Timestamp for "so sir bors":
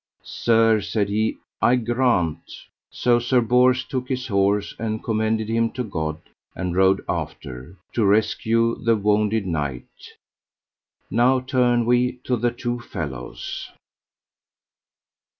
2.89-3.83